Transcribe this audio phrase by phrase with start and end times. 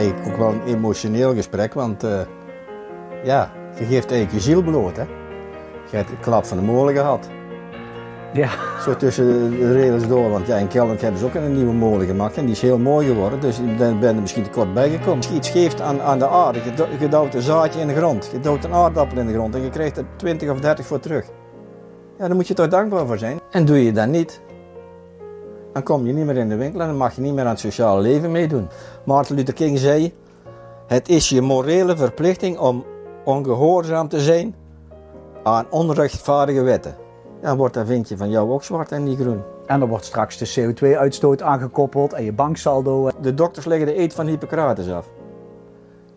[0.00, 2.20] eigenlijk ook wel een emotioneel gesprek, want uh,
[3.24, 4.96] ja, je geeft eigenlijk je ziel bloot.
[4.96, 5.02] Hè?
[5.90, 7.28] Je hebt de klap van de molen gehad.
[8.32, 8.48] Ja.
[8.80, 12.06] Zo tussen de regels door, want ja, in Kelderk hebben ze ook een nieuwe molen
[12.06, 14.74] gemaakt en die is heel mooi geworden, dus ik ben, ben er misschien te kort
[14.74, 15.16] bijgekomen.
[15.16, 17.94] Als je iets geeft aan, aan de aarde, je, je duwt een zaadje in de
[17.94, 20.86] grond, je duwt een aardappel in de grond en je krijgt er 20 of 30
[20.86, 21.24] voor terug.
[22.18, 23.40] Ja, daar moet je toch dankbaar voor zijn.
[23.50, 24.40] En doe je dat niet,
[25.72, 27.50] dan kom je niet meer in de winkel en dan mag je niet meer aan
[27.50, 28.68] het sociale leven meedoen.
[29.04, 30.14] Martin Luther King zei,
[30.86, 32.84] het is je morele verplichting om
[33.24, 34.54] ongehoorzaam te zijn
[35.42, 36.96] aan onrechtvaardige wetten.
[37.42, 39.42] Ja, wordt dat vinkje van jou ook zwart en niet groen.
[39.66, 43.10] En dan wordt straks de CO2-uitstoot aangekoppeld en je banksaldo.
[43.20, 45.06] De dokters leggen de eet van Hippocrates af.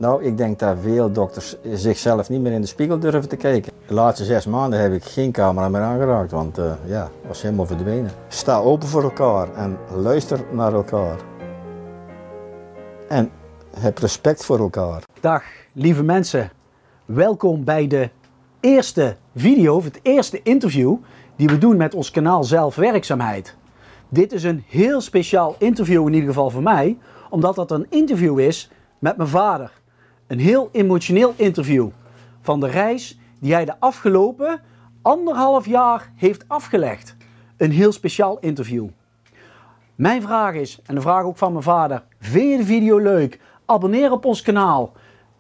[0.04, 3.74] Nou, ik denk dat veel dokters zichzelf niet meer in de spiegel durven te kijken.
[3.88, 7.66] De laatste zes maanden heb ik geen camera meer aangeraakt, want uh, ja, was helemaal
[7.66, 8.12] verdwenen.
[8.28, 11.18] Sta open voor elkaar en luister naar elkaar.
[13.10, 13.30] En
[13.80, 15.04] heb respect voor elkaar.
[15.20, 16.52] Dag, lieve mensen.
[17.06, 18.10] Welkom bij de
[18.60, 20.96] eerste video, of het eerste interview
[21.36, 23.56] die we doen met ons kanaal Zelfwerkzaamheid.
[24.10, 26.98] Dit is een heel speciaal interview in ieder geval voor mij,
[27.30, 29.82] omdat dat een interview is met mijn vader.
[30.28, 31.88] Een heel emotioneel interview
[32.42, 34.62] van de reis die hij de afgelopen
[35.02, 37.16] anderhalf jaar heeft afgelegd.
[37.58, 38.88] Een heel speciaal interview.
[39.96, 43.40] Mijn vraag is, en de vraag ook van mijn vader, vind je de video leuk?
[43.66, 44.92] Abonneer op ons kanaal.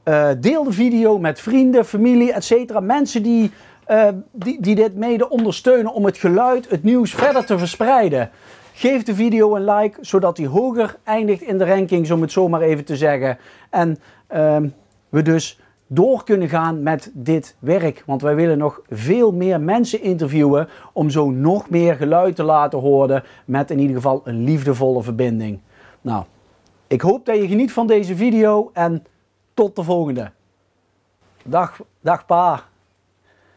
[0.05, 2.79] Uh, deel de video met vrienden, familie, etc.
[2.79, 3.51] Mensen die,
[3.87, 8.29] uh, die, die dit mede ondersteunen om het geluid, het nieuws verder te verspreiden.
[8.73, 12.49] Geef de video een like, zodat hij hoger eindigt in de rankings, om het zo
[12.49, 13.37] maar even te zeggen.
[13.69, 13.97] En
[14.33, 14.57] uh,
[15.09, 18.03] we dus door kunnen gaan met dit werk.
[18.05, 22.79] Want wij willen nog veel meer mensen interviewen om zo nog meer geluid te laten
[22.79, 25.59] horen met in ieder geval een liefdevolle verbinding.
[26.01, 26.23] Nou,
[26.87, 29.05] ik hoop dat je geniet van deze video en
[29.53, 30.31] tot de volgende.
[31.43, 32.63] Dag, dag pa.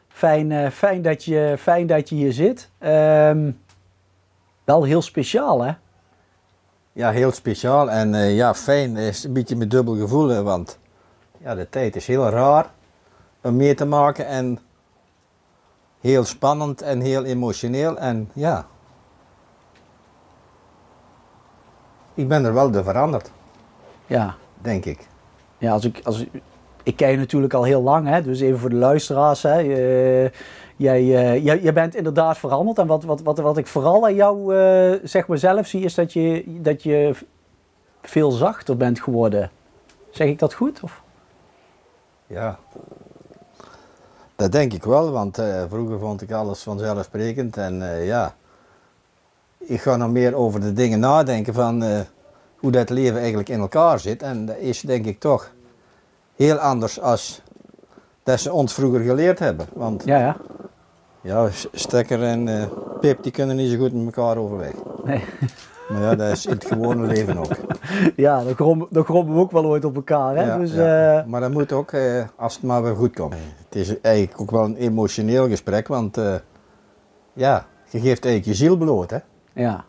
[0.08, 2.70] Fijn, uh, fijn, dat, je, fijn dat je hier zit.
[2.80, 3.60] Um,
[4.64, 5.72] wel heel speciaal, hè?
[6.96, 7.90] Ja, heel speciaal.
[7.90, 10.78] En uh, ja, fijn is een beetje met dubbel gevoel, hè, want
[11.38, 12.70] ja, de tijd is heel raar
[13.42, 14.58] om mee te maken en
[16.00, 17.98] heel spannend en heel emotioneel.
[17.98, 18.66] En ja,
[22.14, 23.30] ik ben er wel door veranderd.
[24.06, 24.34] Ja.
[24.62, 25.08] Denk ik.
[25.58, 26.24] Ja, als ik, als,
[26.82, 29.42] ik ken je natuurlijk al heel lang, hè, dus even voor de luisteraars.
[29.42, 30.30] Hè, uh,
[30.76, 32.78] jij, uh, jij, jij bent inderdaad veranderd.
[32.78, 35.94] En wat, wat, wat, wat ik vooral aan jou uh, zeg maar zelf zie, is
[35.94, 37.14] dat je, dat je
[38.02, 39.50] veel zachter bent geworden.
[40.10, 40.80] Zeg ik dat goed?
[40.82, 41.02] Of?
[42.26, 42.58] Ja,
[44.36, 48.34] dat denk ik wel, want uh, vroeger vond ik alles vanzelfsprekend en ja,
[49.58, 52.04] ik ga nog meer over de dingen nadenken van
[52.56, 55.50] hoe dat leven eigenlijk in elkaar zit en dat is denk ik toch
[56.36, 57.42] heel anders als
[58.22, 60.36] dat ze ons vroeger geleerd hebben, want ja, ja.
[61.26, 62.68] Ja Stekker en
[63.00, 64.74] Pip die kunnen niet zo goed met elkaar overweg.
[65.04, 65.24] Nee.
[65.88, 67.56] Maar ja, dat is in het gewone leven ook.
[68.16, 70.36] Ja, dan grommen, dan grommen we ook wel ooit op elkaar.
[70.36, 70.44] Hè?
[70.44, 71.18] Ja, dus, ja.
[71.18, 71.26] uh...
[71.26, 73.34] Maar dat moet ook, uh, als het maar weer goed komt.
[73.64, 76.34] Het is eigenlijk ook wel een emotioneel gesprek, want uh,
[77.32, 79.10] ja, je geeft eigenlijk je ziel bloot.
[79.10, 79.18] Hè?
[79.52, 79.84] Ja.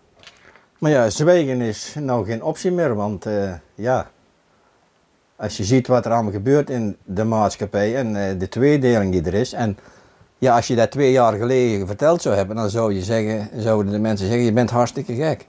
[0.80, 3.26] Maar ja, zwijgen is nou geen optie meer, want
[3.76, 4.10] ja,
[5.36, 9.34] als je ziet wat er allemaal gebeurt in de maatschappij en de tweedeling die er
[9.34, 9.54] is.
[9.54, 9.78] En
[10.38, 13.92] ja, als je dat twee jaar geleden verteld zou hebben, dan zou je zeggen, zouden
[13.92, 15.48] de mensen zeggen, je bent hartstikke gek.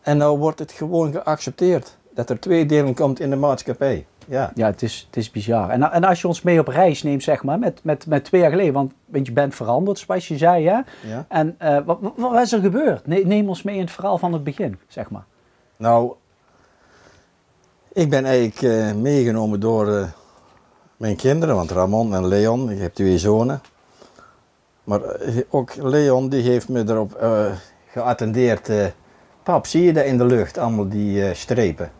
[0.00, 4.06] En nou wordt het gewoon geaccepteerd dat er tweedeling komt in de maatschappij.
[4.26, 5.70] Ja, ja het, is, het is bizar.
[5.70, 8.40] En, en als je ons mee op reis neemt, zeg maar, met, met, met twee
[8.40, 10.80] jaar geleden, want, want je bent veranderd, zoals je zei, hè?
[11.08, 11.26] Ja.
[11.28, 13.06] En uh, wat, wat, wat, is er gebeurd?
[13.06, 15.24] Neem ons mee in het verhaal van het begin, zeg maar.
[15.76, 16.12] Nou,
[17.92, 20.02] ik ben eigenlijk uh, meegenomen door uh,
[21.00, 23.62] mijn kinderen, want Ramon en Leon, ik heb twee zonen.
[24.84, 25.00] Maar
[25.48, 27.18] ook Leon, die heeft me erop
[27.86, 28.70] geattendeerd
[29.42, 31.92] Pap, zie je dat in de lucht, allemaal die strepen?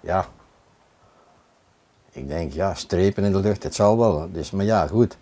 [0.00, 0.26] Ja.
[2.10, 4.28] Ik denk, ja, strepen in de lucht, het zal wel.
[4.32, 5.16] Dus, maar ja, goed.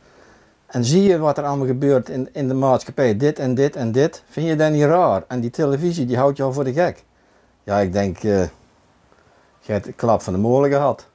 [0.66, 3.16] En zie je wat er allemaal gebeurt in, in de maatschappij?
[3.16, 4.22] Dit en dit en dit.
[4.28, 5.24] Vind je dat niet raar?
[5.28, 7.04] En die televisie, die houdt jou voor de gek.
[7.62, 8.48] Ja, ik denk, je
[9.60, 11.10] hebt de klap van de molen gehad.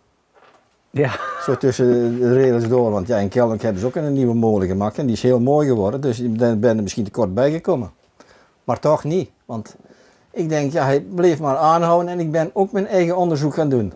[0.89, 1.11] Ja.
[1.41, 2.91] Zo tussen de regels door.
[2.91, 4.97] Want ja, in Kelderk hebben ze ook een nieuwe molen gemaakt.
[4.97, 6.01] En die is heel mooi geworden.
[6.01, 7.91] Dus ik ben er misschien te kort bijgekomen.
[8.63, 9.29] Maar toch niet.
[9.45, 9.75] Want
[10.31, 13.69] ik denk, ja, hij bleef maar aanhouden en ik ben ook mijn eigen onderzoek gaan
[13.69, 13.93] doen.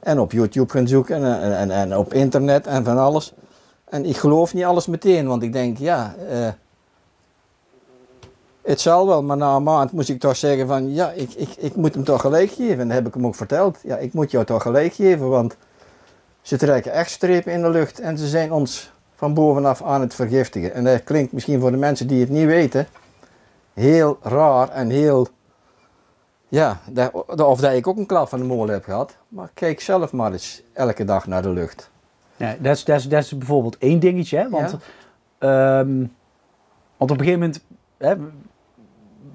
[0.00, 3.34] En op YouTube gaan zoeken en, en, en op internet en van alles.
[3.84, 6.48] En ik geloof niet alles meteen, want ik denk, ja, uh,
[8.62, 11.48] Het zal wel, maar na een maand moest ik toch zeggen van ja, ik, ik,
[11.58, 12.78] ik moet hem toch gelijk geven.
[12.78, 13.78] En dat heb ik hem ook verteld.
[13.82, 15.56] Ja, ik moet jou toch gelijk geven, want
[16.42, 20.14] ze trekken echt strepen in de lucht en ze zijn ons van bovenaf aan het
[20.14, 20.74] vergiftigen.
[20.74, 22.88] En dat klinkt misschien voor de mensen die het niet weten
[23.78, 25.28] heel raar en heel.
[26.48, 26.80] Ja,
[27.36, 29.16] of dat ik ook een klap van de molen heb gehad.
[29.28, 31.90] Maar kijk zelf maar eens elke dag naar de lucht.
[32.36, 34.38] Ja, dat, is, dat, is, dat is bijvoorbeeld één dingetje.
[34.38, 34.48] Hè?
[34.48, 34.76] Want,
[35.38, 35.98] ehm,
[36.96, 37.64] want op een gegeven moment,
[37.96, 38.14] hè,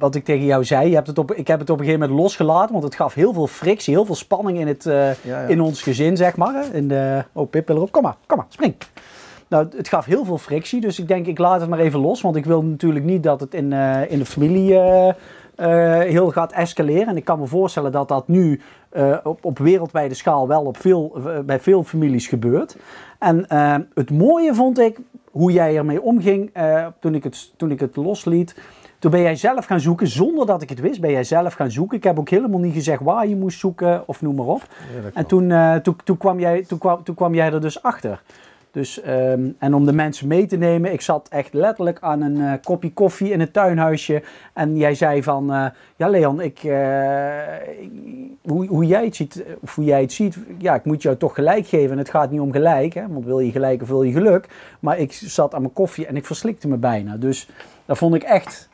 [0.04, 2.08] wat ik tegen jou zei, je hebt het op, ik heb het op een gegeven
[2.08, 2.72] moment losgelaten.
[2.72, 5.40] Want het gaf heel veel frictie, heel veel spanning in, het, eh, Ja, ja.
[5.40, 6.54] in ons gezin, zeg maar.
[6.54, 6.78] hè.
[6.78, 7.92] In de, oh, Pip wil erop.
[7.92, 8.76] Kom maar, kom maar, spring.
[9.48, 12.22] Nou, het gaf heel veel frictie, dus ik denk ik laat het maar even los.
[12.22, 16.52] Want ik wil natuurlijk niet dat het in, eh, in de familie eh, heel gaat
[16.52, 17.08] escaleren.
[17.08, 18.62] En ik kan me voorstellen dat dat nu
[19.24, 22.76] op, op wereldwijde schaal wel op veel, bij veel families gebeurt.
[23.20, 23.46] En
[23.94, 24.98] het mooie vond ik
[25.32, 26.52] hoe jij ermee omging
[27.00, 28.56] toen, ik het, toen ik het losliet.
[29.04, 31.72] Toen ben jij zelf gaan zoeken, zonder dat ik het wist, ben jij zelf gaan
[31.72, 31.98] zoeken.
[31.98, 34.62] Ik heb ook helemaal niet gezegd waar je moest zoeken of noem maar op.
[35.14, 38.22] En toen, eh, toen, toen, kwam jij, toen, kwam, toen kwam jij er dus achter.
[38.72, 42.42] Dus, ehm, en om de mensen mee te nemen, ik zat echt letterlijk aan een
[42.42, 44.24] eh, kopje koffie in het tuinhuisje.
[44.54, 45.66] En jij zei van, eh,
[45.96, 46.60] ja Leon, ik,
[48.42, 51.36] hoe, hoe, jij het ziet, of hoe jij het ziet, ja, ik moet jou toch
[51.36, 51.92] gelijk geven.
[51.92, 54.48] En het gaat niet om gelijk, hè, want wil je gelijk of wil je geluk.
[54.80, 57.18] Maar ik zat aan mijn koffie en ik verslikte me bijna.
[57.18, 57.50] Dus
[57.86, 58.72] dat vond ik echt,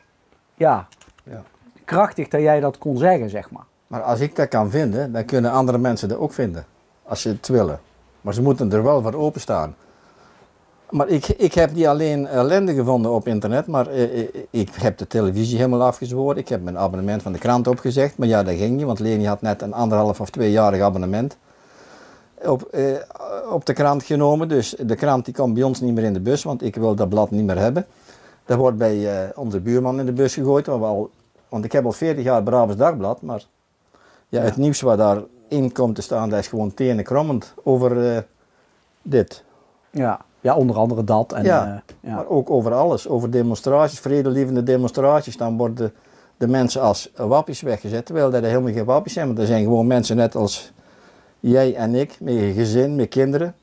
[0.60, 0.86] ja,
[1.22, 1.42] Ja.
[1.84, 3.64] krachtig dat jij dat kon zeggen, zeg maar.
[3.86, 6.64] Maar als ik dat kan vinden, dan kunnen andere mensen dat ook vinden.
[7.02, 7.80] Als ze het willen.
[8.20, 9.74] Maar ze moeten er wel voor openstaan.
[10.90, 14.98] Maar ik, ik heb niet alleen ellende gevonden op internet, maar eh, eh, ik heb
[14.98, 16.36] de televisie helemaal afgezworen.
[16.36, 18.18] Ik heb mijn abonnement van de krant opgezegd.
[18.18, 21.36] Maar ja, dat ging niet, want Leni had net een anderhalf of tweejarig abonnement
[22.42, 22.84] op, eh,
[23.50, 24.48] op de krant genomen.
[24.48, 26.94] Dus de krant die komt bij ons niet meer in de bus, want ik wil
[26.94, 27.86] dat blad niet meer hebben.
[28.50, 30.68] Dat wordt bij eh, onze buurman in de bus gegooid.
[30.68, 31.10] al-
[31.48, 33.44] want ik heb al 40 jaar Brabants Dagblad, maar
[34.28, 34.44] ja, Ja.
[34.44, 38.22] het nieuws wat daarin komt te staan, dat is gewoon tenenkrommend over eh,
[39.02, 39.44] dit.
[39.90, 41.32] Ja, ja onder andere dat.
[41.32, 42.14] En, Ja, eh, ja.
[42.14, 45.36] Maar ook over alles, over demonstraties, vredelievende demonstraties.
[45.36, 45.92] Dan worden
[46.36, 49.26] de mensen als wappies weggezet, terwijl dat er helemaal geen wappies zijn.
[49.26, 50.72] Want er zijn gewoon mensen net als
[51.40, 53.54] jij en ik, met een gezin, met kinderen.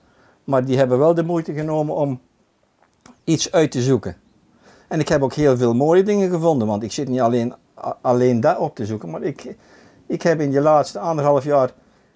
[0.44, 2.20] Maar die hebben wel de moeite genomen om
[3.24, 4.16] iets uit te zoeken.
[4.88, 7.54] En ik heb ook heel veel mooie dingen gevonden, want ik zit niet alleen,
[8.02, 9.10] alleen dat op te zoeken.
[9.10, 9.56] Maar ik,
[10.08, 11.72] ik heb in de laatste anderhalf jaar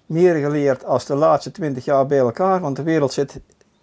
[0.06, 2.60] meer geleerd als de laatste twintig jaar bij elkaar.
[2.60, 3.40] Want de wereld zit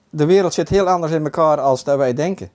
[0.10, 2.50] de wereld zit heel anders in elkaar als dat wij denken.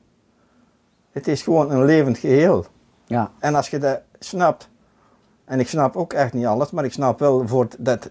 [1.13, 2.65] Het is gewoon een levend geheel.
[3.07, 3.31] ja.
[3.39, 4.69] En als je dat snapt,
[5.45, 8.11] en ik snap ook echt niet alles, maar ik snap wel voor dat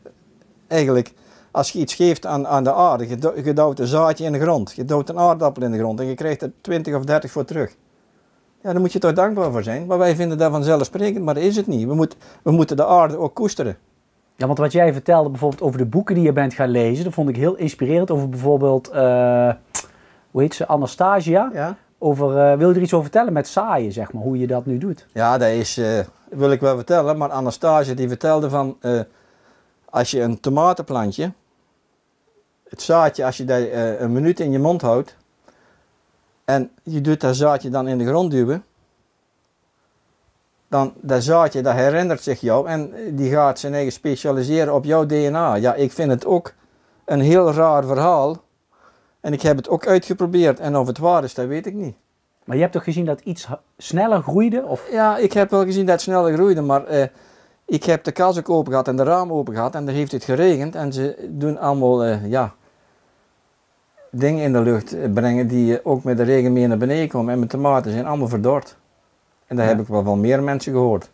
[0.68, 1.14] eigenlijk
[1.52, 4.32] als je iets geeft aan, aan de aarde, je, do- je duwt een zaadje in
[4.32, 7.04] de grond, je duwt een aardappel in de grond en je krijgt er 20 of
[7.04, 7.76] 30 voor terug.
[8.64, 9.86] Ja, daar moet je toch dankbaar voor zijn.
[9.86, 11.88] Maar wij vinden dat vanzelfsprekend, maar dat is het niet.
[11.88, 13.78] We, moet, we moeten de aarde ook koesteren.
[14.36, 17.14] Ja, want wat jij vertelde bijvoorbeeld over de boeken die je bent gaan lezen, dat
[17.14, 18.12] vond ik heel inspirerend.
[18.12, 19.52] Over bijvoorbeeld, eh,
[20.32, 21.50] hoe heet ze, Anastasia.
[21.54, 24.48] Ja, Over, eh, wil je er iets over vertellen met zaaien, zeg maar, hoe je
[24.48, 25.08] dat nu doet?
[25.14, 26.00] ja dat is, eh,
[26.30, 28.78] wil ik wel vertellen, maar Anastasia die vertelde van,
[29.90, 31.32] als je een tomatenplantje,
[32.70, 33.68] het zaadje, als je dat
[34.00, 35.16] een minuut in je mond houdt,
[36.54, 38.64] en je doet dat zaadje dan in de grond duwen,
[40.68, 45.06] dan dat zaadje dat herinnert zich jou en die gaat zijn eigen specialiseren op jouw
[45.06, 45.56] DNA.
[45.56, 46.54] Ja, ik vind het ook
[47.06, 48.42] een heel raar verhaal.
[49.22, 51.96] En ik heb het ook uitgeprobeerd en of het waar is, dat weet ik niet.
[52.44, 54.64] Maar je hebt toch gezien dat iets sneller groeide?
[54.66, 57.08] Of, Ja, ik heb wel gezien dat het sneller groeide, maar eh,
[57.66, 60.12] ik heb de kas ook open gehad en de raam open gehad en er heeft
[60.12, 62.54] het geregend en ze doen allemaal, eh, ja,
[64.16, 67.08] dingen in de lucht eh, brengen die eh, ook met de regen mee naar beneden
[67.08, 68.76] komen en mijn tomaten zijn allemaal verdord.
[69.48, 69.72] En dat Ja.
[69.72, 71.10] heb ik wel van meer mensen gehoord.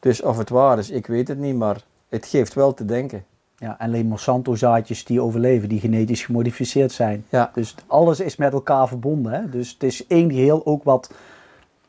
[0.00, 3.24] Dus of het waar is, ik weet het niet, maar het geeft wel te denken.
[3.56, 7.24] ja, alleen Monsanto zaadjes die overleven, die genetisch gemodificeerd zijn.
[7.28, 9.32] Ja, Dus alles is met elkaar verbonden.
[9.32, 9.48] Hè?
[9.50, 11.10] Dus het is één geheel ook wat,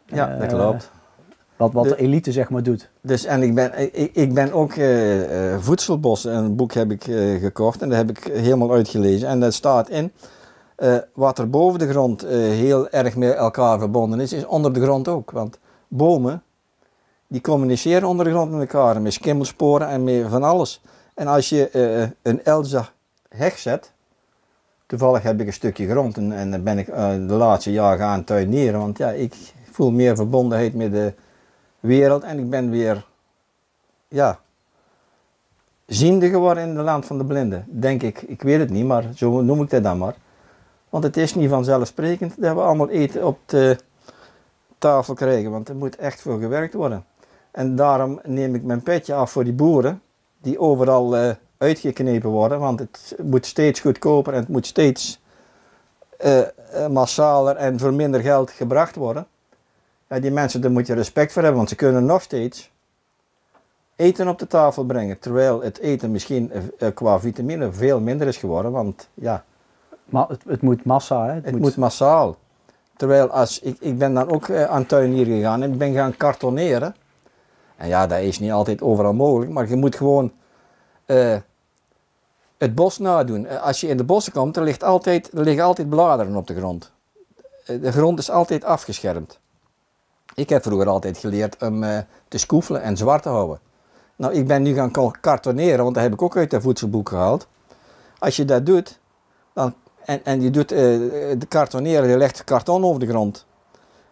[0.05, 0.91] ja Eh, dat klopt.
[1.59, 2.89] Wat, wat De- de elite zeg maar doet.
[3.01, 7.39] Dus en ik ben, ik, ik ben ook eh, Voedselbos, een boek heb ik eh,
[7.41, 9.27] gekocht en dat heb ik helemaal uitgelezen.
[9.27, 10.11] En daar staat in,
[11.13, 15.07] wat er boven de grond heel erg met elkaar verbonden is, is onder de grond
[15.07, 15.31] ook.
[15.31, 16.43] Want bomen,
[17.27, 20.81] die communiceren onder de grond met elkaar, met skimmelsporen en met van alles.
[21.15, 21.69] En als je
[22.21, 22.89] een Elza
[23.29, 23.91] heg zet,
[24.85, 28.23] toevallig heb ik een stukje grond en, en dan ben ik de laatste jaren gaan
[28.23, 29.35] tuinieren, want ja, ik
[29.71, 31.13] voel meer verbondenheid met de
[31.79, 33.05] wereld en ik ben weer,
[34.07, 34.39] ja,
[35.85, 37.65] ziende geworden in het land van de blinden.
[37.67, 40.15] Denk ik, ik weet het niet, maar zo noem ik dat dan maar.
[40.89, 43.77] Want het is niet vanzelfsprekend dat we allemaal eten op de
[44.77, 47.05] tafel krijgen, want er moet echt voor gewerkt worden.
[47.51, 50.01] En daarom neem ik mijn petje af voor die boeren,
[50.41, 55.21] die overal eh, uitgeknepen worden, want het moet steeds goedkoper en het moet steeds
[56.17, 56.47] eh, eh,
[56.89, 59.27] massaler en voor minder geld gebracht worden.
[60.09, 62.71] Ja, die mensen, daar moet je respect voor hebben, want ze kunnen nog steeds
[63.95, 65.19] eten op de tafel brengen.
[65.19, 69.43] Terwijl het eten misschien eh, qua vitamine veel minder is geworden, want ja,
[70.05, 71.39] Maar het, het moet massa, hè?
[71.41, 72.37] het moet, massaal.
[72.97, 76.17] Terwijl als, ik, ik ben dan ook eh, aan tuinier gegaan en ik ben gaan
[76.17, 76.95] kartoneren.
[77.79, 80.31] En ja, dat is niet altijd overal mogelijk, maar je moet gewoon
[81.05, 81.37] eh,
[82.57, 83.45] het bos nadoen.
[83.45, 86.47] Eh, als je in de bossen komt, er, ligt altijd, er liggen altijd bladeren op
[86.47, 86.91] de grond.
[87.65, 89.39] Eh, de grond is altijd afgeschermd.
[90.39, 93.59] Ik heb vroeger altijd geleerd om eh, te skoefelen en zwart te houden.
[94.15, 94.91] Nou, ik ben nu gaan
[95.21, 97.47] kartoneren, want dat heb ik ook uit het voedselboek gehaald.
[98.19, 98.99] Als je dat doet,
[99.53, 99.73] dan,
[100.05, 100.79] en, en je doet eh,
[101.37, 103.45] de kartoneren, je legt karton over de grond.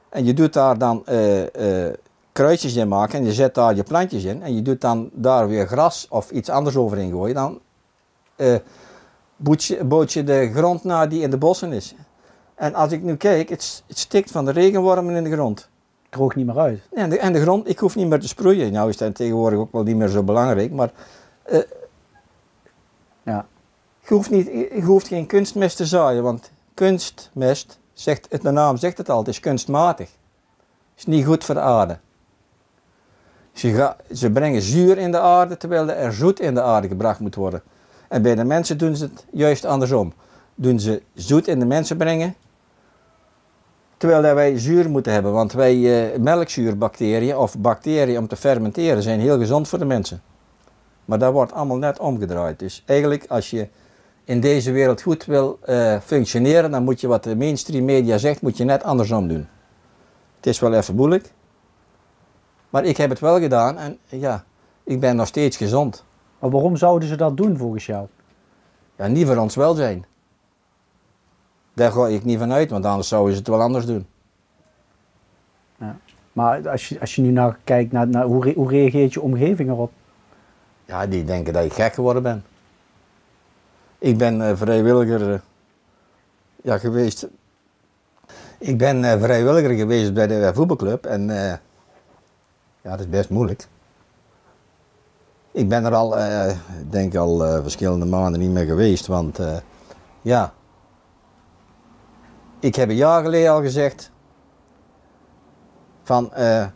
[0.09, 1.91] En je doet daar dan eh,
[2.31, 4.43] kruisjes in maken en je zet daar je plantjes in.
[4.43, 7.35] En je doet dan daar weer gras of iets anders overheen gooien.
[7.35, 7.59] Dan
[9.85, 11.95] boot je de grond na die in de bossen is.
[12.55, 15.69] En als ik nu kijk, het, het stikt van de regenwormen in de grond.
[16.09, 16.79] Droogt niet meer uit.
[16.93, 18.71] En de, en de grond, ik hoef niet meer te sproeien.
[18.71, 20.91] Nou is dat tegenwoordig ook wel niet meer zo belangrijk, maar
[23.23, 23.45] Ja.
[24.07, 28.77] je hoeft, niet, je hoeft geen kunstmest te zaaien, want kunstmest, zegt, het- de naam
[28.77, 30.09] zegt het al, het is kunstmatig.
[30.97, 31.97] is niet goed voor de aarde.
[33.53, 37.19] Ze, ga- ze brengen zuur in de aarde, terwijl er zoet in de aarde gebracht
[37.19, 37.61] moet worden.
[38.09, 40.13] En bij de mensen doen ze het juist andersom.
[40.55, 42.35] Doen ze zoet in de mensen brengen,
[43.97, 45.31] terwijl dat wij zuur moeten hebben.
[45.31, 50.21] Want wij eh, melkzuurbacteriën of bacteriën om te fermenteren zijn heel gezond voor de mensen.
[51.05, 52.59] Maar dat wordt allemaal net omgedraaid.
[52.59, 53.67] Dus eigenlijk als je
[54.23, 58.41] in deze wereld goed wil eh, functioneren, dan moet je wat de mainstream media zegt,
[58.41, 59.47] moet je net andersom doen.
[60.35, 61.31] Het is wel even moeilijk.
[62.69, 64.43] Maar ik heb het wel gedaan en ja,
[64.83, 66.03] ik ben nog steeds gezond.
[66.39, 68.07] Maar waarom zouden ze dat doen volgens jou?
[68.97, 70.05] Ja, niet voor ons welzijn.
[71.77, 74.07] Daar ga ik niet van uit, want anders zouden ze het wel anders doen.
[76.33, 79.21] Maar als je, als je nu naar kijkt naar, naar hoe, re- hoe reageert je
[79.21, 79.91] omgeving erop?
[80.85, 82.43] Ja, die denken dat ik gek geworden ben.
[83.97, 85.39] Ik ben eh, vrijwilliger eh,
[86.63, 87.27] ja, geweest.
[88.57, 91.27] Ik ben eh, vrijwilliger geweest bij de voetbalclub en
[92.81, 93.67] ja, dat is best moeilijk.
[95.51, 96.15] Ik ben er al,
[96.89, 99.39] denk al verschillende maanden niet meer geweest, want
[100.21, 100.53] ja,
[102.59, 104.11] ik heb een jaar geleden al gezegd
[106.03, 106.67] van eh,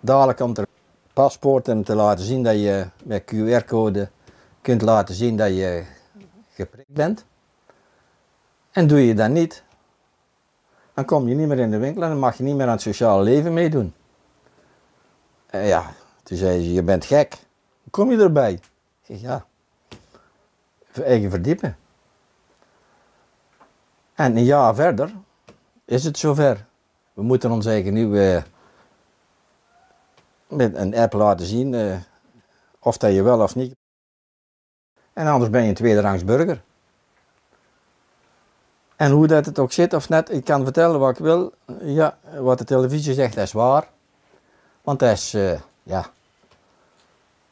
[0.00, 0.66] dadelijk komt er
[1.12, 4.10] paspoort om te laten zien dat je met QR-code
[4.60, 5.84] kunt laten zien dat je
[6.48, 7.24] geprikt bent.
[8.70, 9.64] En doe je dat niet,
[10.94, 12.72] dan kom je niet meer in de winkel en dan mag je niet meer aan
[12.72, 13.94] het sociale leven meedoen.
[15.46, 15.92] En ja,
[16.22, 17.38] toen zei ze, je bent gek.
[17.90, 18.52] Kom je erbij?
[18.52, 18.62] Ik
[19.02, 19.44] zeg, ja,
[21.02, 21.76] eigen verdiepen.
[24.14, 25.12] En een jaar verder
[25.90, 26.66] is het zover.
[27.12, 28.42] We moeten ons eigen nu eh,
[30.48, 31.96] met een app laten zien eh,
[32.78, 33.74] of dat je wel of niet.
[35.12, 36.62] En anders ben je een tweederangs burger.
[38.96, 41.52] En hoe dat het ook zit of net, ik kan vertellen wat ik wil.
[41.82, 43.88] Ja, wat de televisie zegt, dat is waar.
[44.82, 46.06] Want dat is, eh, ja,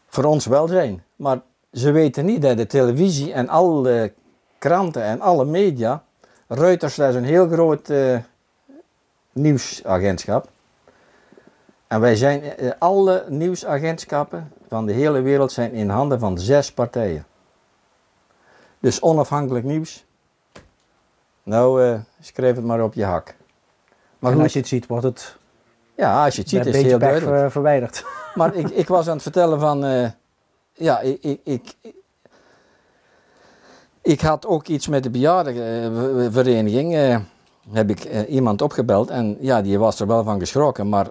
[0.07, 1.05] voor ons welzijn.
[1.17, 1.41] Maar
[1.73, 4.13] ze weten niet dat de televisie en alle
[4.59, 6.05] kranten en alle media,
[6.49, 8.19] Reuters, dat is een heel groot eh,
[9.33, 10.49] nieuwsagentschap.
[11.87, 16.73] En wij zijn, eh, alle nieuwsagentschappen van de hele wereld zijn in handen van zes
[16.73, 17.27] partijen.
[18.81, 20.05] Dus onafhankelijk nieuws.
[21.43, 23.35] Nou, eh, schrijf het maar op je hak.
[24.19, 25.37] Maar en als je het ziet, wordt het
[25.95, 27.39] ja, als je het ziet is het heel duidelijk.
[27.39, 28.05] ver- verwijderd.
[28.35, 30.13] Maar ik, ik was aan het vertellen van,
[30.73, 31.75] ja, ik, ik, ik,
[34.09, 36.95] ik had ook iets met de bejaardenvereniging.
[36.95, 37.19] eh
[37.73, 40.89] heb ik eh, iemand opgebeld en ja, die was er wel van geschrokken.
[40.89, 41.11] Maar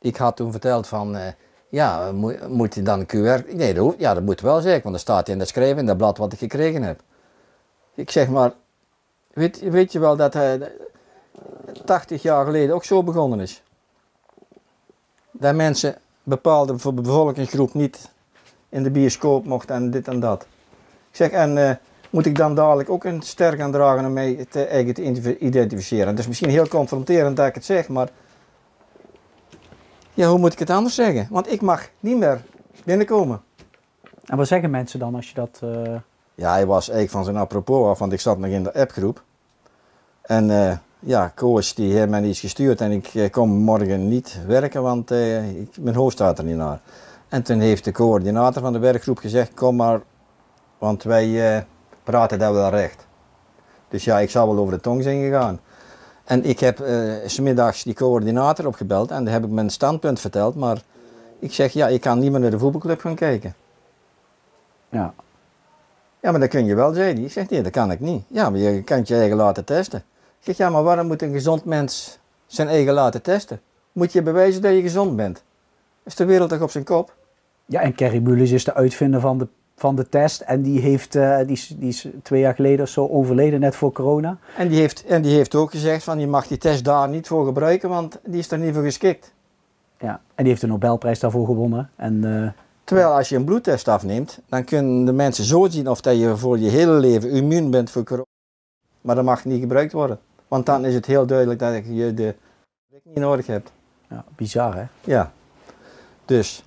[0.00, 1.32] ik had toen verteld van, eh,
[1.68, 2.12] ja,
[2.48, 3.54] moet, je dan QR...
[3.54, 5.96] Nee, dat ja, dat moet wel zeker, want dat staat in dat schrijven in dat
[5.96, 7.00] blad wat ik gekregen heb.
[7.94, 8.52] Ik zeg maar,
[9.32, 10.72] weet, weet je wel dat hij
[11.84, 13.62] 80 jaar geleden ook zo begonnen is?
[15.30, 18.10] Dat mensen bepaalde bevo- bevolkingsgroep niet
[18.68, 20.42] in de bioscoop mochten en dit en dat.
[21.10, 24.64] Ik zeg, en moet ik dan dadelijk ook een ster gaan dragen om mij te,
[24.64, 26.06] eigen te identif- identificeren?
[26.06, 28.08] Het is misschien heel confronterend dat ik het zeg, maar
[30.14, 31.26] ja, hoe moet ik het anders zeggen?
[31.30, 32.42] Want ik mag niet meer
[32.84, 33.40] binnenkomen.
[34.24, 35.58] En wat zeggen mensen dan als je dat...
[35.62, 35.94] eh,
[36.34, 39.22] Ja, hij was eigenlijk van zijn apropos af, want ik zat nog in de appgroep.
[40.22, 44.38] En eh, ja, Koos die heeft mij iets gestuurd en ik eh, kom morgen niet
[44.46, 46.80] werken, want eh, ik, mijn hoofd staat er niet naar.
[47.28, 50.00] En toen heeft de coördinator van de werkgroep gezegd, kom maar,
[50.78, 51.62] want wij eh,
[52.10, 53.06] praten daar wel recht.
[53.88, 55.60] Dus ja, ik zou wel over de tong zijn gegaan.
[56.24, 56.78] En ik heb
[57.26, 60.82] s smiddags die coördinator opgebeld en daar heb ik mijn standpunt verteld, maar
[61.38, 63.54] ik zeg, ja, ik kan niet meer naar de voetbalclub gaan kijken.
[64.88, 65.14] Ja.
[66.20, 67.22] Ja, maar dat kun je wel, zei hij.
[67.22, 68.24] Ik zeg, nee, dat kan ik niet.
[68.28, 69.98] Ja, maar je kan je eigen laten testen.
[70.38, 73.60] Ik zeg, ja, maar waarom moet een gezond mens zijn eigen laten testen?
[73.92, 75.42] Moet je bewijzen dat je gezond bent?
[76.02, 77.14] Is de wereld toch op zijn kop?
[77.66, 80.40] Ja, en Kerry Mullis is de uitvinder van de, van de test.
[80.40, 83.76] En die, heeft, eh, die, is, die is twee jaar geleden of zo overleden, net
[83.76, 84.38] voor corona.
[84.56, 87.26] En die heeft, en die heeft ook gezegd van, je mag die test daar niet
[87.26, 89.32] voor gebruiken, want die is er niet voor geschikt.
[89.98, 90.20] Ja.
[90.34, 91.90] En die heeft de Nobelprijs daarvoor gewonnen.
[91.96, 92.50] En, eh,
[92.88, 96.36] Terwijl als je een bloedtest afneemt, dan kunnen de mensen zo zien of dat je
[96.36, 98.26] voor je hele leven immuun bent voor corona.
[99.00, 100.18] Maar dat mag niet gebruikt worden.
[100.48, 102.34] Want dan is het heel duidelijk dat je de
[103.02, 103.72] niet nodig hebt.
[104.08, 104.84] ja, bizar hè?
[105.04, 105.32] Ja.
[106.24, 106.64] Dus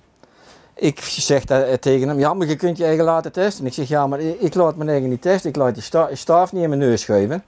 [0.82, 3.66] ik zeg dat eh, tegen hem, ja, maar je kunt je eigen laten testen.
[3.66, 5.50] Ik zeg, ja, maar ik ik laat mijn eigen niet testen.
[5.50, 7.42] Ik laat die sta staaf niet in mijn neus schuiven.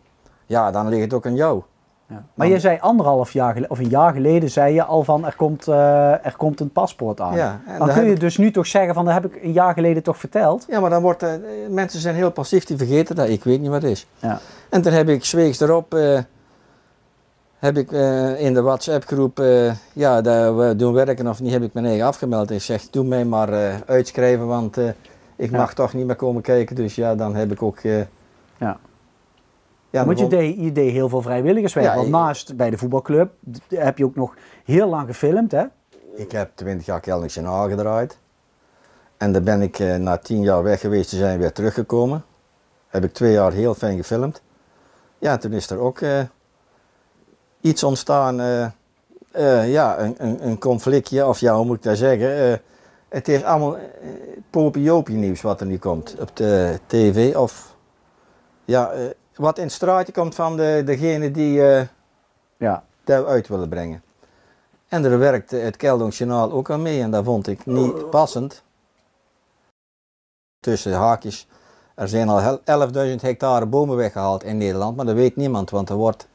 [0.47, 1.62] Ja, dan ligt het ook aan jou.
[2.09, 2.25] Ja.
[2.35, 5.35] Maar je zei anderhalf jaar geleden, of een jaar geleden, zei je al van er
[5.37, 7.37] komt, eh, er komt een paspoort aan.
[7.37, 9.75] Ja, Dan kun je ik- dus nu toch zeggen van dat heb ik een jaar
[9.75, 10.64] geleden toch verteld.
[10.69, 11.31] ja maar dan wordt, eh,
[11.71, 13.29] mensen zijn heel passief, die vergeten dat.
[13.29, 14.07] Ik weet niet wat het is.
[14.19, 14.38] Ja.
[14.71, 15.95] En toen heb ik zweeks erop,
[17.64, 21.52] heb ik eh, in de WhatsApp groep, eh, ja, dat we doen werken of niet,
[21.52, 22.50] heb ik mijn eigen afgemeld.
[22.50, 24.76] Ik zeg, doe mij maar eh, uitschrijven, want
[25.37, 25.56] ik Ja.
[25.56, 26.76] mag toch niet meer komen kijken.
[26.76, 27.80] Dus ja, dan heb ik ook...
[27.80, 28.78] Ja.
[29.90, 31.87] ja, Want je deed, je deed heel veel vrijwilligerswerk.
[31.87, 33.33] Ja, Want naast bij de voetbalclub
[33.68, 35.64] heb je ook nog heel lang gefilmd hè?
[36.14, 38.18] Ik heb 20 jaar Kelnisch Journaal gedraaid.
[39.16, 42.25] En dan ben ik na 10 jaar weg geweest te zijn weer teruggekomen.
[42.88, 44.42] Heb ik twee jaar heel fijn gefilmd.
[45.18, 46.00] Ja, toen is er ook
[47.64, 48.40] iets ontstaan.
[48.40, 48.64] eh,
[49.30, 52.36] eh, ja, een, een, een conflictje, of ja, hoe moet ik dat zeggen?
[52.52, 52.58] Eh,
[53.08, 53.76] het is allemaal
[54.50, 57.36] popiopie nieuws wat er nu komt op de tv.
[57.36, 57.75] Of
[58.65, 61.86] ja, eh, wat in het straatje komt van de, degene die eh
[62.56, 62.84] Ja.
[63.04, 64.02] dat uit willen brengen.
[64.89, 68.62] En daar werkte het Keldongs Journaal ook aan mee en dat vond ik niet passend.
[70.60, 71.47] Tussen haakjes,
[71.95, 75.89] er zijn al hel- 11.000 hectare bomen weggehaald in Nederland, maar dat weet niemand, want
[75.89, 76.28] er wordt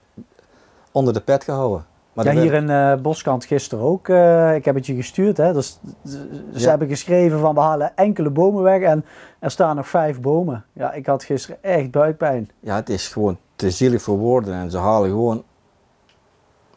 [0.92, 1.86] onder de pet gehouden.
[2.14, 4.08] Maar ja, er hier in eh, Boskant gisteren ook.
[4.08, 5.38] eh, ik heb het je gestuurd.
[5.38, 5.54] Hè?
[5.54, 6.70] Dus, ze Ja.
[6.70, 9.06] hebben geschreven van we halen enkele bomen weg en
[9.40, 10.66] er staan nog vijf bomen.
[10.74, 12.50] Ja, ik had gisteren echt buikpijn.
[12.60, 15.44] ja, het is gewoon te zielig voor woorden en ze halen gewoon...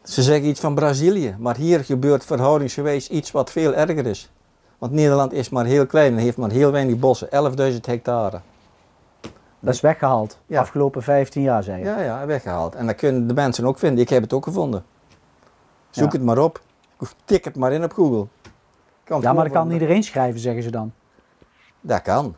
[0.03, 4.31] Ze zeggen iets van Brazilië, maar hier gebeurt verhoudingsgewijs iets wat veel erger is.
[4.77, 7.27] Want Nederland is maar heel klein en heeft maar heel weinig bossen,
[7.73, 8.41] 11.000 hectare.
[9.63, 10.39] Dat is weggehaald.
[10.45, 10.59] Ja.
[10.59, 11.85] Afgelopen 15 jaar, zei je.
[11.85, 12.75] Ja, ja, weggehaald.
[12.75, 14.03] En dat kunnen de mensen ook vinden.
[14.03, 14.83] Ik heb het ook gevonden.
[15.89, 16.17] Zoek Ja.
[16.17, 16.61] het maar op.
[17.25, 18.27] Tik het maar in op Google.
[19.03, 20.91] Kan Ja, maar dat kan iedereen schrijven, zeggen ze dan.
[21.81, 22.35] Dat kan.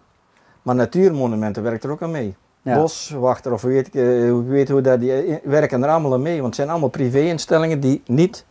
[0.62, 2.36] Maar natuurmonumenten werkt er ook aan mee.
[2.62, 2.78] Ja.
[2.78, 6.22] Boswachter of weet ik, eh, hoe- weet hoe dat, die eh, werken er allemaal aan
[6.22, 6.36] mee.
[6.36, 8.46] Want het zijn allemaal privé-instellingen die niet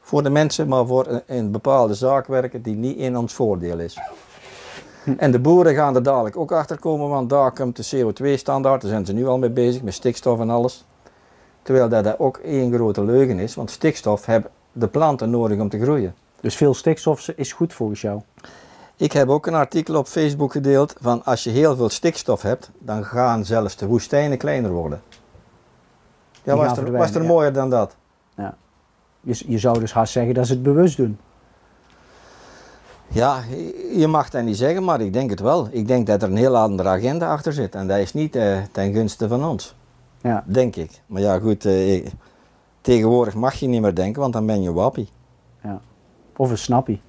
[0.00, 3.78] voor de mensen, maar voor een, een bepaalde zaak werken die niet in ons voordeel
[3.78, 3.98] is.
[5.16, 8.80] En de boeren gaan er dadelijk ook achter komen, want daar komt de CO2-standaard.
[8.80, 10.84] Daar zijn ze nu al mee bezig, met stikstof en alles.
[11.62, 15.68] Terwijl dat, dat ook één grote leugen is, want stikstof hebben de planten nodig om
[15.68, 16.14] te groeien.
[16.40, 18.20] Dus veel stikstof is goed volgens jou.
[18.96, 22.70] Ik heb ook een artikel op Facebook gedeeld van als je heel veel stikstof hebt,
[22.78, 25.02] dan gaan zelfs de woestijnen kleiner worden.
[26.42, 27.28] Ja, was er, was er ja.
[27.28, 27.96] mooier dan dat?
[29.20, 31.18] Je, je zou dus haast zeggen dat ze het bewust doen.
[33.10, 33.38] Ja,
[33.96, 35.68] je mag dat niet zeggen, maar ik denk het wel.
[35.70, 38.56] Ik denk dat er een heel andere agenda achter zit en dat is niet eh,
[38.72, 39.76] ten gunste van ons,
[40.22, 40.44] Ja.
[40.46, 41.02] denk ik.
[41.06, 42.06] Maar ja, goed, eh,
[42.80, 45.08] tegenwoordig mag je niet meer denken, want dan ben je wappie.
[46.36, 47.00] Of een snappie.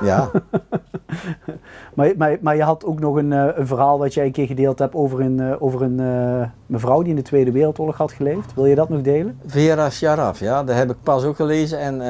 [0.00, 0.30] Ja,
[1.94, 4.46] Maar, maar, maar je had ook nog een, eh, een verhaal wat jij een keer
[4.46, 5.96] gedeeld hebt over een, over een
[6.66, 8.54] mevrouw die in de Tweede Wereldoorlog had geleefd.
[8.54, 9.38] Wil je dat nog delen?
[9.46, 11.78] Vera Sharaf, ja, dat heb ik pas ook gelezen.
[11.78, 12.00] En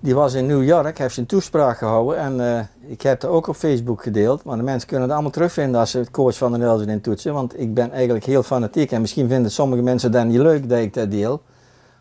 [0.00, 2.18] die was in New York, heeft zijn toespraak gehouden.
[2.18, 4.44] En eh, ik heb het ook op Facebook gedeeld.
[4.44, 7.00] Maar de mensen kunnen het allemaal terugvinden als ze het coach van de Nelson in
[7.00, 7.34] toetsen.
[7.34, 8.92] Want ik ben eigenlijk heel fanatiek.
[8.92, 11.42] En misschien vinden sommige mensen dat niet leuk dat ik dat deel.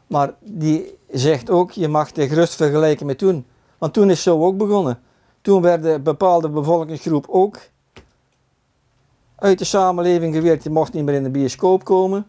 [0.07, 3.45] Maar die zegt ook, je mag het gerust vergelijken met toen.
[3.77, 4.99] Want toen is zo ook begonnen.
[5.41, 7.57] Toen werd een bepaalde bevolkingsgroep ook
[9.35, 10.63] uit de samenleving geweerd.
[10.63, 12.25] Je mocht niet meer in de bioscoop komen.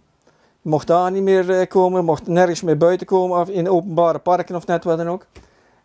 [0.62, 4.18] Je mocht daar niet meer eh, komen, mocht nergens meer buiten komen, of in openbare
[4.18, 5.26] parken of net wat dan ook.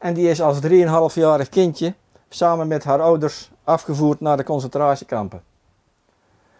[0.06, 1.94] En die is als 3,5-jarig kindje
[2.30, 5.41] samen met haar ouders afgevoerd naar de concentratiekampen.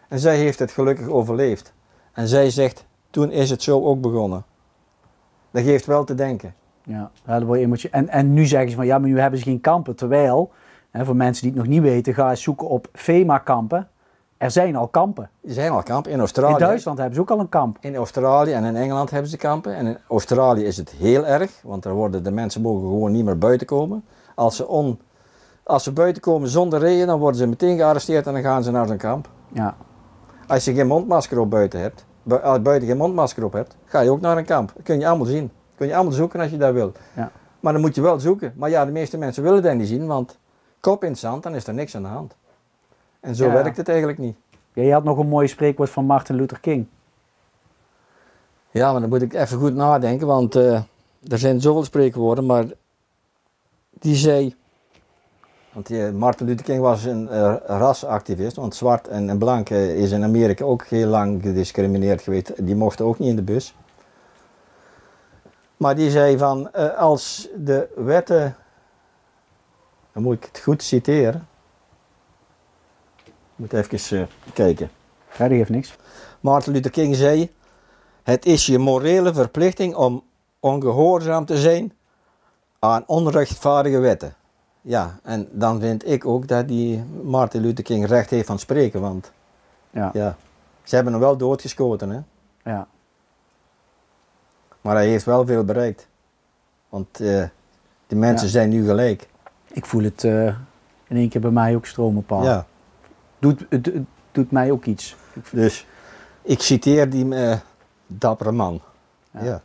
[0.08, 1.74] En zij heeft het gelukkig overleefd.
[2.14, 4.46] En zij zegt, toen is het zo ook begonnen.
[5.52, 6.56] Dat geeft wel te denken.
[6.84, 9.40] Ja, dat word je emotie- en, en nu zeggen ze van ja, maar nu hebben
[9.40, 9.96] ze geen kampen.
[9.96, 10.52] Terwijl,
[10.92, 13.90] hè, voor mensen die het nog niet weten, ga eens zoeken op FEMA-kampen.
[14.46, 15.30] Er zijn al kampen.
[15.44, 16.54] Er zijn al kampen in Australië.
[16.54, 17.78] In Duitsland hebben ze ook al een kamp.
[17.80, 19.76] In Australië en in Engeland hebben ze kampen.
[19.76, 23.26] En in Australië is het heel erg, want daar worden de mensen mogen gewoon niet
[23.26, 24.06] meer buiten komen.
[24.36, 25.00] Als ze, on,
[25.64, 28.72] als ze buiten komen zonder reden, dan worden ze meteen gearresteerd en dan gaan ze
[28.72, 29.30] naar zo'n kamp.
[29.54, 29.76] Ja,
[30.48, 34.22] Als je geen mondmasker op buiten hebt, buiten geen mondmasker op hebt, ga je ook
[34.22, 34.72] naar een kamp.
[34.76, 35.42] Dat kun je allemaal zien.
[35.44, 36.92] Dat kun je allemaal zoeken als je dat wil.
[37.16, 37.32] Ja.
[37.60, 38.54] Maar dan moet je wel zoeken.
[38.56, 40.38] Maar ja, de meeste mensen willen dat niet zien, want
[40.80, 42.36] kop in het zand, dan is er niks aan de hand.
[43.26, 43.54] En zo Ja.
[43.54, 44.36] werkt het eigenlijk niet.
[44.74, 46.88] Ja, je had nog een mooi spreekwoord van Martin Luther King.
[48.72, 50.82] Ja, maar dan moet ik even goed nadenken, want eh,
[51.28, 52.66] er zijn zoveel spreekwoorden, maar
[53.90, 54.56] die zei,
[55.74, 59.96] want die, Martin Luther King was een eh, rasactivist, want zwart en, en blank eh,
[59.96, 63.76] is in Amerika ook heel lang gediscrimineerd geweest, die mochten ook niet in de bus.
[65.78, 68.56] Maar die zei van, eh, als de wetten,
[70.14, 71.48] dan moet ik het goed citeren,
[73.56, 74.90] moet even eh, kijken.
[75.38, 75.96] Ja, die heeft niks.
[76.40, 77.52] Martin Luther King zei:
[78.24, 80.24] Het is je morele verplichting om
[80.60, 81.94] ongehoorzaam te zijn
[82.80, 84.36] aan onrechtvaardige wetten.
[84.82, 89.02] Ja, en dan vind ik ook dat die Martin Luther King recht heeft van spreken,
[89.02, 89.32] want
[89.90, 90.38] Ja, ja,
[90.84, 92.20] ze hebben hem wel doodgeschoten, hè?
[92.72, 92.88] ja.
[94.82, 96.08] maar hij heeft wel veel bereikt.
[96.90, 97.44] Want eh
[98.08, 98.52] de mensen Ja.
[98.54, 99.28] zijn nu gelijk.
[99.68, 100.46] Ik voel het eh,
[101.08, 102.44] in één keer bij mij ook stromen, Paul.
[102.44, 102.66] Ja,
[103.40, 105.16] Doet, het, het doet mij ook iets.
[105.52, 105.88] dus
[106.42, 107.58] ik citeer die eh,
[108.08, 108.82] dappere man.
[109.32, 109.44] Ja.
[109.44, 109.62] Ja.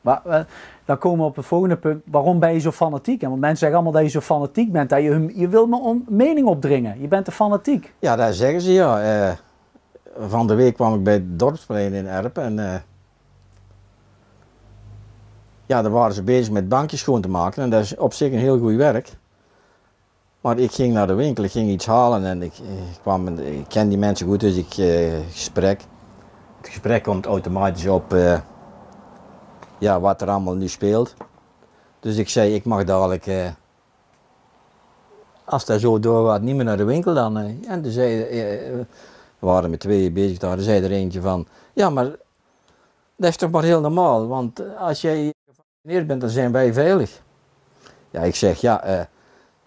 [0.00, 0.40] Maar eh,
[0.84, 2.02] dan komen we op het volgende punt.
[2.06, 3.22] Waarom ben je zo fanatiek?
[3.22, 4.90] En want mensen zeggen allemaal dat je zo fanatiek bent.
[4.90, 7.00] Dat je, je wil me om mening opdringen.
[7.00, 7.94] Je bent te fanatiek.
[7.98, 9.02] Ja, daar zeggen ze ja.
[9.02, 9.32] Eh,
[10.28, 12.84] van de week kwam ik bij het dorpsplein in Erpen en
[15.66, 18.32] ja, daar waren ze bezig met bankjes schoon te maken en dat is op zich
[18.32, 19.16] een heel goed werk.
[20.42, 23.28] Maar ik ging naar de winkel, ik ging iets halen en ik, eh, ik kwam,
[23.38, 25.80] ik ken die mensen goed, dus ik eh, gesprek.
[26.56, 28.40] Het gesprek komt automatisch op eh,
[29.78, 31.14] ja, wat er allemaal nu speelt.
[32.00, 33.50] Dus ik zei, ik mag dadelijk eh,
[35.44, 37.36] als dat zo doorgaat, niet meer naar de winkel dan.
[37.36, 38.24] En toen zei,
[39.38, 42.04] we waren met tweeën bezig daar, zei er eentje van, ja maar
[43.16, 47.20] dat is toch maar heel normaal, want als jij gevaccineerd bent, dan zijn wij veilig.
[48.10, 49.08] Ja, ik zeg, ja,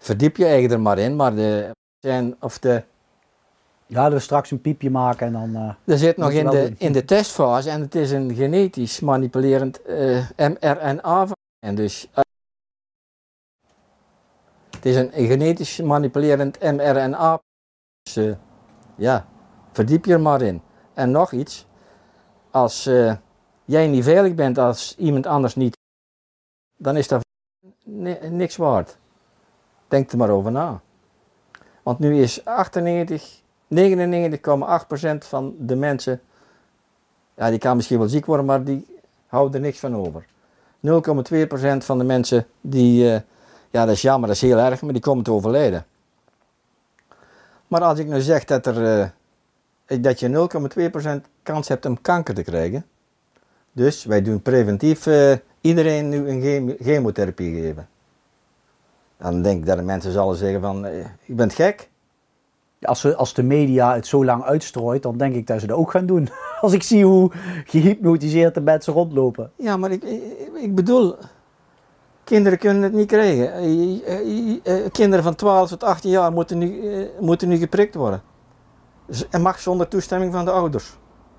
[0.06, 2.82] verdiep je eigen er maar in, maar de, zijn, of de,
[3.86, 5.54] Ja, dat we straks een piepje maken en dan...
[5.54, 9.82] eh, er zit nog in de, in de testfase en het is een genetisch manipulerend
[9.82, 11.26] eh, mRNA.
[11.66, 12.20] En dus eh,
[14.70, 17.38] het is een genetisch manipulerend mRNA.
[18.02, 18.36] Dus
[18.96, 19.26] ja,
[19.72, 20.62] verdiep je er maar in.
[20.94, 21.66] En nog iets,
[22.50, 22.84] als
[23.64, 25.76] jij niet veilig bent als iemand anders niet,
[26.76, 27.24] dan is dat
[27.84, 28.98] ni- niks waard.
[29.88, 30.80] Denk er maar over na.
[31.82, 33.40] Want nu is 98
[33.74, 33.78] 99,8%
[35.18, 36.20] van de mensen,
[37.34, 38.86] ja, die kan misschien wel ziek worden, maar die
[39.26, 40.26] houden er niks van over.
[40.80, 43.20] 0,2% van de mensen, die, eh,
[43.70, 45.86] ja, dat is jammer, dat is heel erg, maar die komen te overlijden.
[47.66, 49.10] Maar als ik nu zeg dat, er,
[49.86, 52.86] eh, dat je 0,2% kans hebt om kanker te krijgen,
[53.72, 57.88] dus wij doen preventief eh, iedereen nu een chemo- chemotherapie geven.
[59.18, 61.90] Dan denk ik dat de mensen zullen zeggen van, eh, je bent gek.
[62.82, 65.76] als, ze, als de media het zo lang uitstrooit, dan denk ik dat ze dat
[65.76, 66.28] ook gaan doen.
[66.60, 67.30] Als ik zie hoe
[67.64, 69.50] gehypnotiseerd de mensen rondlopen.
[69.56, 70.02] Ja, maar ik,
[70.54, 71.16] ik, bedoel,
[72.24, 73.52] kinderen kunnen het niet krijgen.
[73.52, 78.22] Eh, eh, Kinderen van 12 tot 18 jaar moeten nu, moeten nu geprikt worden.
[79.30, 80.96] En mag zonder toestemming van de ouders.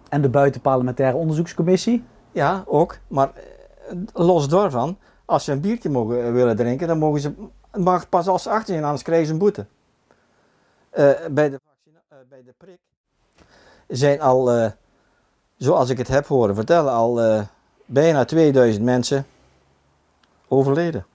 [0.09, 2.03] En de buitenparlementaire onderzoekscommissie.
[2.31, 2.97] Ja, ook.
[3.07, 3.31] Maar
[4.13, 7.33] los daarvan, als ze een biertje mogen, willen drinken, dan mogen ze,
[7.77, 9.65] mag pas als ze 18 zijn, anders krijgen ze een boete.
[10.89, 11.59] Eh, bij, de,
[12.09, 12.77] eh, bij de prik
[13.87, 14.71] zijn al, eh,
[15.57, 17.43] zoals ik het heb horen vertellen, al
[17.85, 19.25] bijna 2000 mensen
[20.47, 21.05] overleden.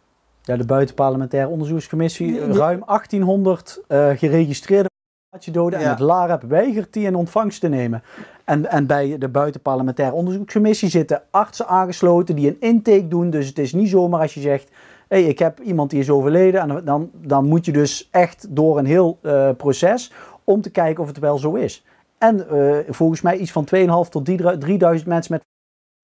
[0.42, 2.32] Ja, de buitenparlementaire onderzoekscommissie.
[2.32, 4.90] Die- die- Ruim 1800 eh, geregistreerde
[5.52, 8.02] doden en het LAREP weigert die in ontvangst te nemen.
[8.44, 13.30] En, en bij de buitenparlementaire onderzoekscommissie zitten artsen aangesloten die een intake doen.
[13.30, 14.70] Dus het is niet zomaar als je zegt,
[15.12, 16.60] hey, ik heb iemand die is overleden.
[16.60, 20.12] En dan, dan moet je dus echt door een heel eh, proces
[20.44, 21.84] om te kijken of het wel zo is.
[22.18, 25.42] En eh, volgens mij iets van 2.500 tot 3000 mensen met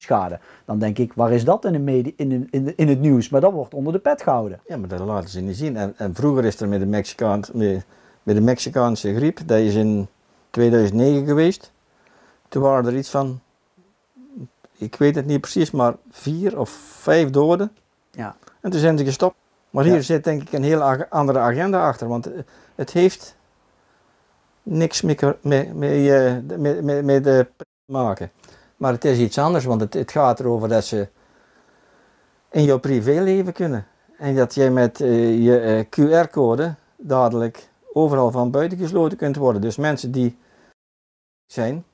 [0.02, 0.38] schade.
[0.64, 3.00] Dan denk ik, waar is dat in, de media, in, de- in, de- in het
[3.00, 3.28] nieuws?
[3.28, 4.60] Maar dat wordt onder de pet gehouden.
[4.66, 5.76] Ja, maar dat laten ze niet zien.
[5.76, 7.84] En, en vroeger is er met de, Mexicaan, met,
[8.22, 10.06] met de Mexicaanse griep, dat is in
[10.50, 11.72] 2009 geweest.
[12.48, 13.40] Toen waren er iets van
[14.76, 17.70] ik weet het niet precies, maar vier of vijf doden.
[18.10, 18.36] Ja.
[18.60, 19.36] En toen zijn ze gestopt.
[19.70, 19.92] Maar Ja.
[19.92, 22.40] hier zit denk ik een heel andere agenda achter, want eh,
[22.74, 23.36] het heeft
[24.62, 25.32] niks met, eh,
[27.22, 28.30] de te maken.
[28.76, 31.08] Maar het is iets anders, want het, het gaat erover dat ze
[32.50, 33.86] in jouw privéleven kunnen.
[34.18, 39.60] En dat jij met eh, je QR-code dadelijk overal van buiten gesloten kunt worden.
[39.60, 40.38] Dus mensen die
[41.46, 41.84] zijn,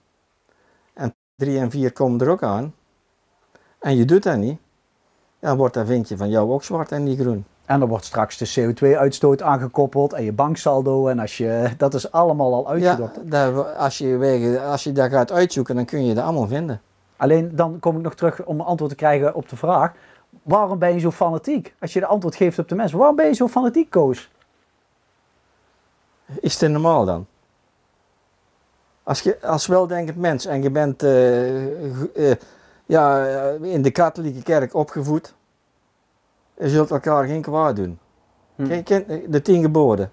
[0.94, 2.74] en 3 en 4 komen er ook aan,
[3.78, 4.58] en je doet dat niet,
[5.44, 7.44] dan wordt dat vinkje van jou ook zwart en niet groen.
[7.64, 11.08] En dan wordt straks de CO2-uitstoot aangekoppeld en je banksaldo.
[11.08, 13.30] En als je, dat is allemaal al Ja, uitgedokterd.
[13.30, 16.80] dat, als, je wegen, als je dat gaat uitzoeken, dan kun je dat allemaal vinden.
[17.16, 19.92] Alleen dan kom ik nog terug om een antwoord te krijgen op de vraag.
[20.42, 21.74] Waarom ben je zo fanatiek?
[21.80, 22.98] Als je de antwoord geeft op de mensen.
[22.98, 24.30] Waarom ben je zo fanatiek, Koos?
[26.40, 27.26] Is het normaal dan?
[29.02, 32.36] Als je als weldenkend mens en je bent eh, eh,
[32.86, 35.34] ja, eh, in de katholieke kerk opgevoed,
[36.58, 37.98] je zult elkaar geen kwaad doen.
[38.56, 38.82] Hm.
[38.82, 40.10] Kent de tien geboden.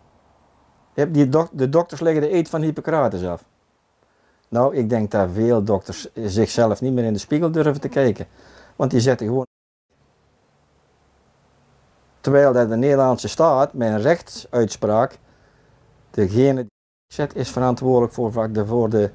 [0.93, 3.45] Je hebt die dok- de dokters leggen de eed van Hippocrates af.
[4.47, 8.27] Nou, ik denk dat veel dokters zichzelf niet meer in de spiegel durven te kijken.
[8.75, 9.45] Want die zetten gewoon.
[12.21, 15.19] Terwijl dat de Nederlandse staat met een rechtsuitspraak
[16.11, 16.69] degene die
[17.13, 18.31] zet is verantwoordelijk voor,
[18.67, 19.11] voor de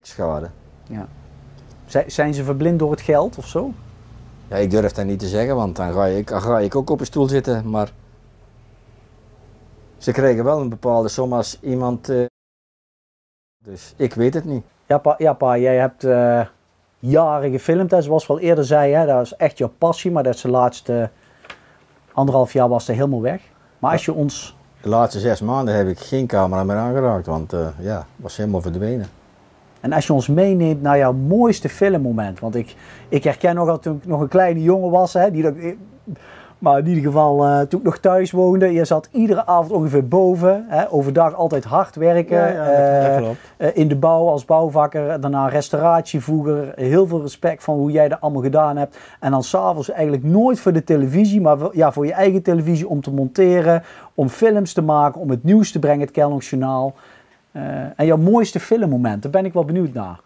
[0.00, 0.50] schade.
[0.88, 1.08] Zij-
[2.06, 3.72] Zijn ze verblind door het geld of zo?
[4.48, 7.00] Ja, ik durf dat niet te zeggen, want dan ga, ik, ga ik ook op
[7.00, 7.70] een stoel zitten.
[7.70, 7.92] Maar
[9.98, 12.08] ze krijgen wel een bepaalde som als iemand.
[12.08, 12.24] eh,
[13.64, 14.62] dus ik weet het niet.
[14.86, 16.46] Ja, pa, ja, pa jij hebt eh,
[16.98, 17.90] jaren gefilmd.
[17.90, 20.10] Hè, zoals we al eerder zei, hè, dat is echt jouw passie.
[20.10, 21.10] Maar dat is de laatste
[22.12, 23.42] anderhalf jaar was er helemaal weg.
[23.78, 24.56] Maar als je ons...
[24.80, 28.60] De laatste zes maanden heb ik geen camera meer aangeraakt, want eh, ja, was helemaal
[28.60, 29.06] verdwenen.
[29.82, 32.40] En als je ons meeneemt naar jouw mooiste filmmoment.
[32.40, 32.74] Want ik,
[33.08, 35.12] ik herken nog al toen ik nog een kleine jongen was.
[35.12, 35.54] Hè, die dat,
[36.62, 38.72] maar in ieder geval eh, toen ik nog thuis woonde.
[38.72, 40.64] Je zat iedere avond ongeveer boven.
[40.68, 42.38] Hè, overdag altijd hard werken.
[43.16, 45.20] eh, eh, in de bouw als bouwvakker.
[45.20, 46.72] Daarna restauratievoerder.
[46.74, 48.98] Heel veel respect van hoe jij dat allemaal gedaan hebt.
[49.20, 51.40] En dan s'avonds eigenlijk nooit voor de televisie.
[51.40, 53.82] Maar ja, voor je eigen televisie om te monteren.
[54.14, 55.20] Om films te maken.
[55.20, 56.00] Om het nieuws te brengen.
[56.00, 56.94] Het Kellogg's Journaal.
[57.52, 59.22] Eh, en jouw mooiste filmmoment.
[59.22, 60.20] Daar ben ik wel benieuwd naar.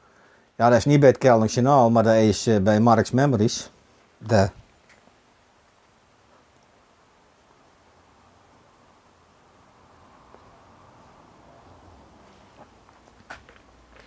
[0.56, 3.70] Ja, dat is niet bij het Kelnisch Journaal, maar dat is eh, bij Mark's Memories.
[4.18, 4.48] De,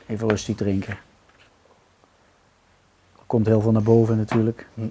[0.09, 0.97] Even rustig drinken.
[3.17, 4.67] Er komt heel veel naar boven natuurlijk.
[4.73, 4.87] Hm.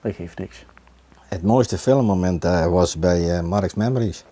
[0.00, 0.66] Dat geeft niks.
[1.28, 4.24] het mooiste filmmoment eh, was bij eh, Mark's Memories.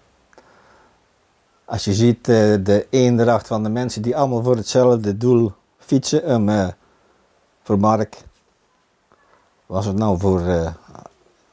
[1.65, 6.33] Als je ziet eh, de eendracht van de mensen die allemaal voor hetzelfde doel fietsen.
[6.33, 6.73] Um,
[7.63, 8.17] voor Mark.
[9.67, 10.67] Was het nou voor eh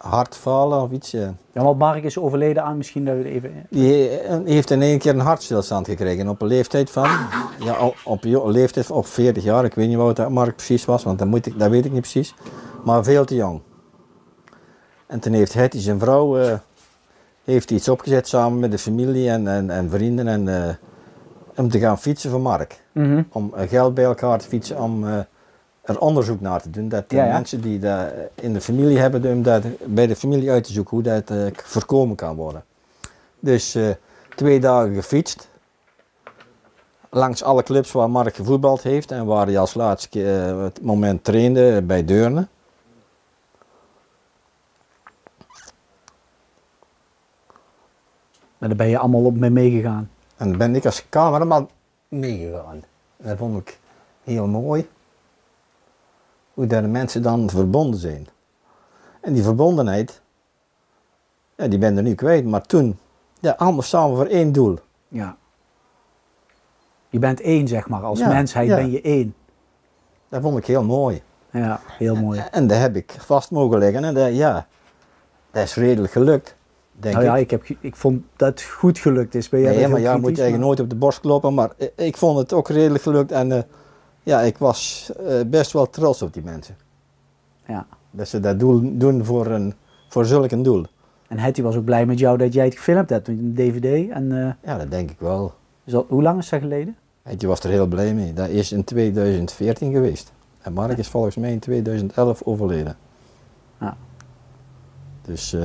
[0.02, 1.12] hartfalen of iets?
[1.12, 3.68] Ja, want Mark is overleden aan misschien dat we even...
[3.70, 6.28] Die eh, heeft in één keer een hartstilstand gekregen.
[6.28, 7.10] Op een leeftijd van,
[7.60, 9.66] ja, op, jo- leeftijd van op 40 jaar.
[9.66, 11.92] Ik weet niet wat dat Mark precies was, want dat, moet ik, dat weet ik
[11.92, 12.36] niet precies.
[12.84, 13.62] Maar veel te jong.
[15.08, 16.38] En toen heeft Hetty, zijn vrouw,
[17.52, 20.28] heeft iets opgezet samen met de familie en, en, en vrienden.
[20.28, 20.74] En, eh,
[21.56, 22.82] om te gaan fietsen voor Mark.
[22.92, 23.24] Mhm.
[23.32, 25.18] Om eh, geld bij elkaar te fietsen om eh,
[25.82, 26.90] er onderzoek naar te doen.
[26.90, 27.32] Dat de Ja, ja.
[27.34, 30.98] mensen die dat in de familie hebben, om dat bij de familie uit te zoeken
[30.98, 32.64] hoe dat voorkomen kan worden.
[33.40, 33.78] Dus
[34.36, 35.50] twee dagen gefietst.
[37.10, 41.82] Langs alle clubs waar Mark gevoetbald heeft en waar hij als laatste het moment trainde
[41.82, 42.48] bij Deurne.
[48.62, 50.10] En daar ben je allemaal op mee meegegaan.
[50.38, 51.70] En dan ben ik als cameraman
[52.08, 52.84] meegegaan.
[53.18, 53.80] En dat vond ik
[54.24, 54.90] heel mooi.
[56.54, 58.28] Hoe daar de mensen dan verbonden zijn.
[59.22, 60.22] En die verbondenheid,
[61.56, 62.46] ja, die ben er nu kwijt.
[62.46, 62.98] Maar toen,
[63.40, 64.80] ja, allemaal samen voor één doel.
[65.08, 65.38] Ja.
[67.10, 68.04] Je bent één, zeg maar.
[68.04, 68.76] Als Ja, mensheid ja.
[68.76, 69.36] ben je één.
[70.30, 71.22] Dat vond ik heel mooi.
[71.52, 72.44] Ja, heel mooi.
[72.52, 74.04] En dat heb ik vast mogen leggen.
[74.04, 74.68] En dat, ja,
[75.52, 76.56] dat is redelijk gelukt,
[77.02, 77.52] denk Nou ja, ik.
[77.52, 79.50] ik, heb, ik vond dat het goed gelukt is.
[79.50, 81.54] Ben jij Nee, maar ja, moet je eigenlijk nooit op de borst kloppen.
[81.54, 83.32] Maar ik, ik vond het ook redelijk gelukt.
[83.32, 83.62] En eh,
[84.24, 86.76] ja, ik was eh, best wel trots op die mensen.
[87.68, 87.86] Ja.
[88.12, 89.74] Dat ze dat doel, doen voor, een,
[90.10, 90.86] voor zulk een doel.
[91.28, 94.10] En Hetty was ook blij met jou dat jij het gefilmd hebt met een DVD.
[94.10, 95.54] En eh, Ja, dat denk ik wel.
[96.08, 96.96] hoe lang is dat geleden?
[97.38, 98.34] Je was er heel blij mee.
[98.34, 100.32] Dat is in 2014 geweest.
[100.62, 102.96] En Mark is volgens mij in 2011 overleden.
[103.80, 103.98] Ja.
[105.22, 105.56] Dus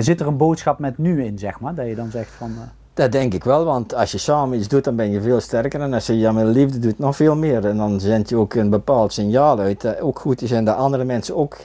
[0.00, 1.74] En zit er een boodschap met nu in, zeg maar?
[1.74, 2.50] Dat je dan zegt van...
[2.50, 5.40] eh, Dat denk ik wel, want als je samen iets doet, dan ben je veel
[5.40, 5.80] sterker.
[5.80, 7.66] En als je ja met liefde doet, nog veel meer.
[7.66, 9.80] En dan zendt je ook een bepaald signaal uit.
[9.80, 11.56] Dat ook goed is en dat andere mensen ook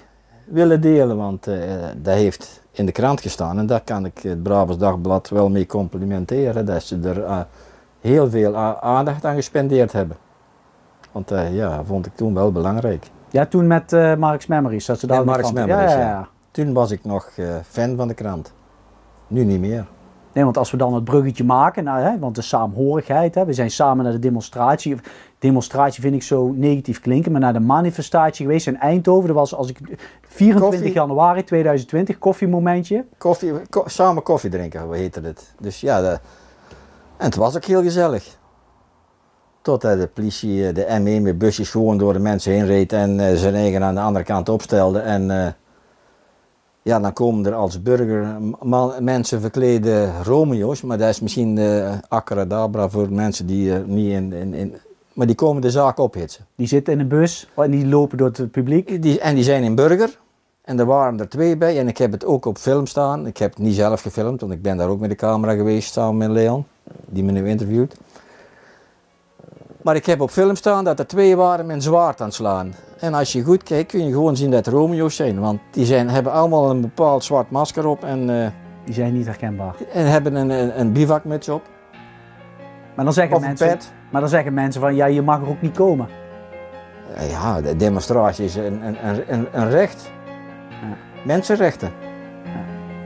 [0.45, 1.17] willen delen.
[1.17, 1.57] Want eh,
[1.97, 3.57] dat heeft in de krant gestaan.
[3.57, 6.65] En daar kan ik het Brabants Dagblad wel mee complimenteren.
[6.65, 7.39] Dat ze er eh,
[8.01, 10.17] heel veel aandacht aan gespendeerd hebben.
[11.11, 13.05] Want eh, ja, vond ik toen wel belangrijk.
[13.29, 14.85] Ja, toen met eh Mark's Memories.
[14.85, 16.27] Dat ze daar Mark's Memories, ja, ja, ja.
[16.55, 18.53] Toen was ik nog eh, fan van de krant.
[19.27, 19.85] Nu niet meer.
[20.33, 23.53] Nee, want als we dan het bruggetje maken, nou, hè, want de saamhorigheid, hè, we
[23.53, 24.95] zijn samen naar de demonstratie.
[25.39, 29.27] Demonstratie vind ik zo negatief klinken, maar naar de manifestatie geweest in Eindhoven.
[29.27, 29.79] Dat was als ik
[30.21, 30.93] 24 Koffie.
[30.93, 33.05] januari 2020, koffiemomentje.
[33.17, 35.53] Koffie, ko- samen koffie drinken, hoe heette het.
[35.59, 36.19] Dus ja, de-
[37.17, 38.37] en het was ook heel gezellig.
[39.61, 43.19] Totdat de politie, eh, de ME met busjes gewoon door de mensen heen reed en
[43.19, 44.99] eh, zijn eigen aan de andere kant opstelde.
[44.99, 45.47] En eh,
[46.85, 48.37] ja, dan komen er als burger
[48.99, 54.33] mensen verklede Romeo's, maar dat is misschien uh, acadabra voor mensen die eh, niet in,
[54.33, 54.75] in, in...
[55.13, 56.45] Maar die komen de zaak ophitsen.
[56.55, 59.01] Die zitten in een bus en die lopen door het publiek.
[59.01, 60.19] Die, en die zijn in burger.
[60.61, 61.79] En er waren er twee bij.
[61.79, 63.27] En ik heb het ook op film staan.
[63.27, 65.93] Ik heb het niet zelf gefilmd, want ik ben daar ook met de camera geweest
[65.93, 66.65] samen met Leon,
[67.05, 67.95] die me nu interviewt.
[69.85, 72.35] Maar ik heb op film staan dat er twee waren met een zwaard aan het
[72.35, 72.73] slaan.
[72.99, 75.39] En als je goed kijkt kun je gewoon zien dat Romeo's zijn.
[75.39, 78.47] Want die zijn, hebben allemaal een bepaald zwart masker op en, eh,
[78.85, 79.75] Die zijn niet herkenbaar.
[79.93, 81.61] en hebben een, een, een bivakmuts op.
[82.95, 83.91] Maar dan zeggen Of mensen, pet.
[84.11, 86.07] maar dan zeggen mensen van, ja, je mag er ook niet komen.
[87.15, 90.09] Eh, Ja, de demonstratie is een, een, een, een, recht.
[90.69, 90.97] Ja.
[91.25, 91.91] Mensenrechten.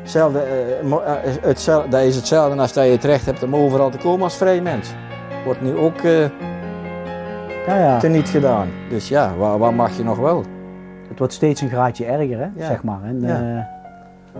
[0.01, 0.43] Hetzelfde,
[0.83, 1.13] mo- eh,
[1.89, 4.61] dat is hetzelfde als dat je het recht hebt om overal te komen als vrij
[4.61, 4.89] mens.
[5.45, 6.01] Wordt nu ook
[7.67, 7.99] Ja, ja.
[7.99, 8.67] teniet gedaan.
[8.89, 10.43] Dus ja, waar, waar mag je nog wel?
[11.09, 12.65] Het wordt steeds een graadje erger, hè, Ja.
[12.67, 13.03] zeg maar.
[13.03, 13.63] En, eh,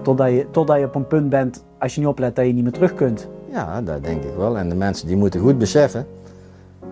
[0.02, 2.64] totdat, je, totdat je op een punt bent, als je niet oplet, dat je niet
[2.64, 3.28] meer terug kunt.
[3.52, 4.58] Ja, dat denk ik wel.
[4.58, 6.08] En de mensen die moeten goed beseffen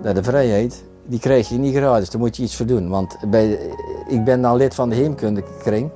[0.02, 2.10] dat de vrijheid, die krijg je niet gratis.
[2.10, 2.90] Daar moet je iets voor doen.
[2.90, 3.60] Want bij,
[4.08, 5.90] ik ben dan lid van de heemkundekring,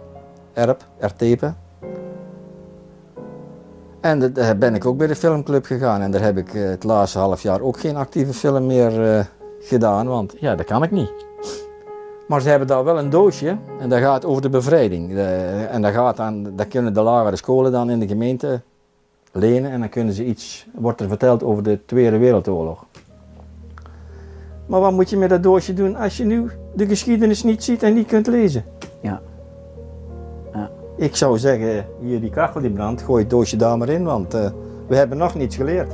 [0.54, 1.54] ERP, RTPE.
[4.02, 6.02] En da- daar ben ik ook bij de filmclub gegaan.
[6.02, 9.26] En daar heb ik eh, het laatste half jaar ook geen actieve film meer eh,
[9.62, 10.08] gedaan.
[10.08, 11.26] Want ja, dat kan ik niet.
[12.28, 15.17] Maar ze hebben daar wel een doosje en dat gaat over de bevrijding.
[15.69, 18.62] En dat, gaat dan, dat kunnen de lagere scholen dan in de gemeente
[19.32, 22.86] lenen en dan kunnen ze iets, wordt er verteld over de Tweede Wereldoorlog.
[24.65, 27.84] Maar wat moet je met dat doosje doen als je nu de geschiedenis niet ziet
[27.84, 28.63] en niet kunt lezen?
[29.02, 29.21] Ja.
[30.54, 30.69] Ja.
[30.97, 34.34] Ik zou zeggen, hier die kachel die brandt, gooi het doosje daar maar in, want
[34.34, 34.52] eh,
[34.88, 35.93] we hebben nog niets geleerd.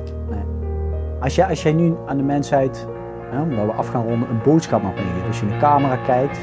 [1.20, 2.86] Als jij, als jij nu aan de mensheid,
[3.30, 5.28] hè, omdat we af gaan ronden, een boodschap mag meegeven.
[5.28, 6.40] Als je in de camera kijkt,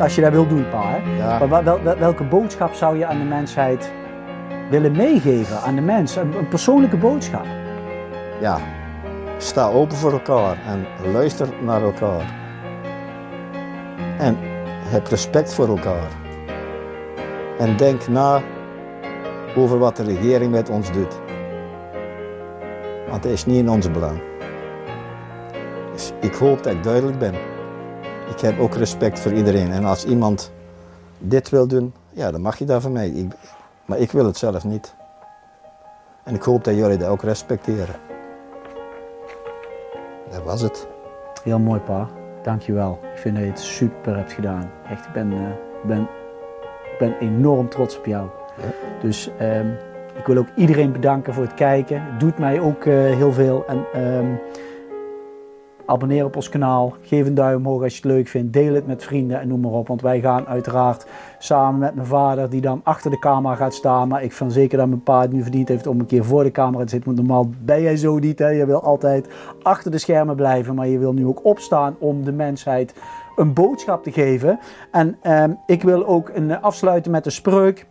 [0.00, 0.82] als je dat wil doen, pa.
[0.84, 1.16] Hè?
[1.16, 1.38] Ja.
[1.38, 3.92] Maar wel- wel- wel- welke boodschap zou je aan de mensheid
[4.70, 5.60] willen meegeven?
[5.60, 7.44] Aan de mens, een, een persoonlijke boodschap.
[8.40, 8.58] ja,
[9.36, 12.36] sta open voor elkaar en luister naar elkaar.
[14.18, 14.36] En
[14.88, 16.08] heb respect voor elkaar.
[17.58, 18.40] En denk na
[19.56, 21.20] over wat de regering met ons doet.
[23.08, 24.20] Want het is niet in ons belang.
[26.20, 27.34] Ik hoop dat ik duidelijk ben.
[28.30, 29.72] Ik heb ook respect voor iedereen.
[29.72, 30.52] En als iemand
[31.18, 33.08] dit wil doen, ja, dan mag je dat van mij.
[33.08, 33.32] Ik,
[33.84, 34.94] maar ik wil het zelf niet.
[36.24, 37.94] En ik hoop dat jullie dat ook respecteren.
[40.30, 40.86] Dat was het.
[41.44, 42.08] Heel mooi, pa.
[42.42, 42.98] Dankjewel.
[43.14, 44.70] Ik vind dat je het super hebt gedaan.
[44.88, 45.38] Echt, ik ben, eh,
[45.86, 46.08] ben,
[46.98, 48.28] ben enorm trots op jou.
[48.56, 48.64] Ja.
[49.00, 49.68] Dus ehm,
[50.14, 52.02] ik wil ook iedereen bedanken voor het kijken.
[52.02, 53.64] Het doet mij ook eh, heel veel.
[53.66, 54.26] En ehm,
[55.88, 56.94] abonneer op ons kanaal.
[57.02, 58.52] Geef een duim omhoog als je het leuk vindt.
[58.52, 59.88] Deel het met vrienden en noem maar op.
[59.88, 61.06] Want wij gaan uiteraard
[61.38, 64.08] samen met mijn vader, die dan achter de camera gaat staan.
[64.08, 66.42] Maar ik vind zeker dat mijn pa het nu verdiend heeft om een keer voor
[66.42, 67.14] de camera te zitten.
[67.14, 68.38] Want normaal ben jij zo niet.
[68.38, 68.48] Hè?
[68.48, 69.28] Je wil altijd
[69.62, 70.74] achter de schermen blijven.
[70.74, 72.94] Maar je wil nu ook opstaan om de mensheid
[73.36, 74.58] een boodschap te geven.
[74.92, 77.86] En ehm, ik wil ook een, eh, afsluiten met een spreuk.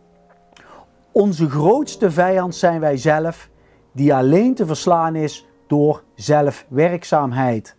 [1.12, 3.50] Onze grootste vijand zijn wij zelf,
[3.92, 7.77] die alleen te verslaan is door zelfwerkzaamheid.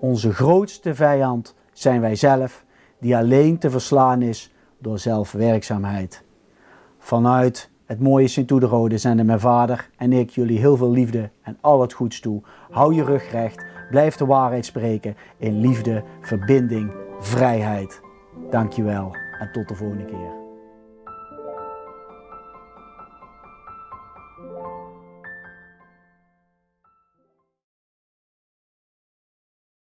[0.00, 2.64] Onze grootste vijand zijn wij zelf,
[3.00, 6.22] die alleen te verslaan is door zelfwerkzaamheid.
[6.98, 11.80] Vanuit het mooie Sint-Oederode zenden mijn vader en ik jullie heel veel liefde en al
[11.80, 12.42] het goeds toe.
[12.70, 18.00] Hou je rug recht, blijf de waarheid spreken in liefde, verbinding, vrijheid.
[18.50, 20.39] Dankjewel en tot de volgende keer.